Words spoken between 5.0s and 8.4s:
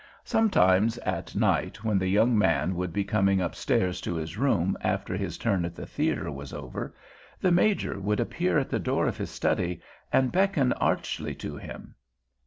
his turn at the theater was over, the Major would